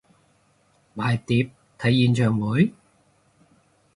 [0.95, 2.73] 買碟睇演唱會？